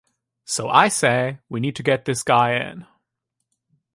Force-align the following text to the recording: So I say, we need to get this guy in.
So 0.45 0.67
I 0.67 0.87
say, 0.87 1.37
we 1.47 1.59
need 1.59 1.75
to 1.75 1.83
get 1.83 2.05
this 2.05 2.23
guy 2.23 2.53
in. 2.55 2.87